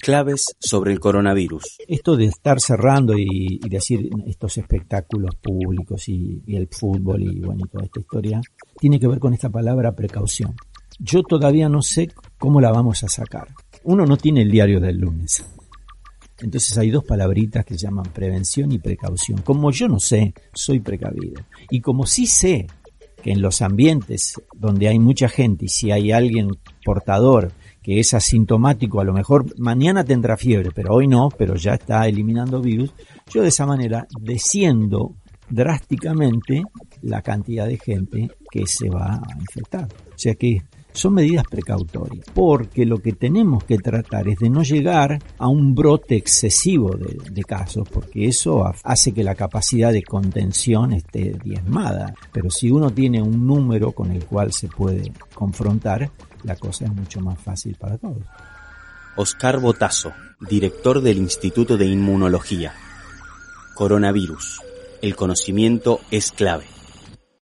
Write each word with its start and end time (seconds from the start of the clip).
Claves 0.00 0.46
sobre 0.58 0.92
el 0.92 0.98
coronavirus. 0.98 1.76
Esto 1.86 2.16
de 2.16 2.24
estar 2.24 2.58
cerrando 2.58 3.12
y, 3.18 3.60
decir 3.68 4.08
estos 4.26 4.56
espectáculos 4.56 5.34
públicos 5.36 6.08
y, 6.08 6.42
el 6.48 6.68
fútbol 6.68 7.22
y 7.22 7.40
bueno, 7.40 7.66
toda 7.70 7.84
esta 7.84 8.00
historia, 8.00 8.40
tiene 8.78 8.98
que 8.98 9.06
ver 9.06 9.18
con 9.18 9.34
esta 9.34 9.50
palabra 9.50 9.92
precaución. 9.92 10.54
Yo 10.98 11.22
todavía 11.22 11.68
no 11.68 11.82
sé 11.82 12.08
cómo 12.38 12.62
la 12.62 12.72
vamos 12.72 13.04
a 13.04 13.08
sacar. 13.08 13.48
Uno 13.84 14.06
no 14.06 14.16
tiene 14.16 14.40
el 14.40 14.50
diario 14.50 14.80
del 14.80 14.96
lunes. 14.96 15.44
Entonces 16.38 16.78
hay 16.78 16.90
dos 16.90 17.04
palabritas 17.04 17.66
que 17.66 17.76
llaman 17.76 18.06
prevención 18.06 18.72
y 18.72 18.78
precaución. 18.78 19.42
Como 19.42 19.70
yo 19.70 19.86
no 19.86 20.00
sé, 20.00 20.32
soy 20.54 20.80
precavido. 20.80 21.42
Y 21.70 21.82
como 21.82 22.06
sí 22.06 22.26
sé 22.26 22.66
que 23.22 23.32
en 23.32 23.42
los 23.42 23.60
ambientes 23.60 24.40
donde 24.56 24.88
hay 24.88 24.98
mucha 24.98 25.28
gente 25.28 25.66
y 25.66 25.68
si 25.68 25.90
hay 25.90 26.10
alguien 26.10 26.56
portador 26.84 27.52
que 27.82 27.98
es 28.00 28.14
asintomático, 28.14 29.00
a 29.00 29.04
lo 29.04 29.12
mejor 29.12 29.46
mañana 29.58 30.04
tendrá 30.04 30.36
fiebre, 30.36 30.70
pero 30.74 30.94
hoy 30.94 31.08
no, 31.08 31.28
pero 31.36 31.54
ya 31.54 31.74
está 31.74 32.06
eliminando 32.06 32.60
virus, 32.60 32.92
yo 33.32 33.42
de 33.42 33.48
esa 33.48 33.66
manera 33.66 34.06
desciendo 34.20 35.16
drásticamente 35.48 36.62
la 37.02 37.22
cantidad 37.22 37.66
de 37.66 37.78
gente 37.78 38.30
que 38.50 38.66
se 38.66 38.88
va 38.88 39.14
a 39.14 39.40
infectar. 39.40 39.88
O 40.08 40.18
sea 40.18 40.34
que 40.34 40.62
son 40.92 41.14
medidas 41.14 41.44
precautorias, 41.48 42.24
porque 42.34 42.84
lo 42.84 42.98
que 42.98 43.12
tenemos 43.12 43.64
que 43.64 43.78
tratar 43.78 44.28
es 44.28 44.38
de 44.38 44.50
no 44.50 44.62
llegar 44.62 45.18
a 45.38 45.48
un 45.48 45.74
brote 45.74 46.16
excesivo 46.16 46.90
de, 46.96 47.42
casos, 47.44 47.88
porque 47.88 48.26
eso 48.26 48.64
hace 48.84 49.12
que 49.12 49.24
la 49.24 49.34
capacidad 49.34 49.92
de 49.92 50.02
contención 50.02 50.92
esté 50.92 51.34
diezmada. 51.42 52.14
Pero 52.32 52.50
si 52.50 52.70
uno 52.70 52.90
tiene 52.90 53.20
un 53.22 53.46
número 53.46 53.92
con 53.92 54.12
el 54.12 54.24
cual 54.26 54.52
se 54.52 54.68
puede 54.68 55.12
confrontar, 55.34 56.10
la 56.44 56.56
cosa 56.56 56.84
es 56.84 56.94
mucho 56.94 57.20
más 57.20 57.40
fácil 57.40 57.76
para 57.76 57.98
todos. 57.98 58.22
Oscar 59.16 59.58
Botazo, 59.60 60.12
director 60.48 61.00
del 61.00 61.18
Instituto 61.18 61.76
de 61.76 61.86
Inmunología. 61.86 62.72
Coronavirus. 63.74 64.60
El 65.02 65.16
conocimiento 65.16 66.00
es 66.10 66.30
clave. 66.30 66.66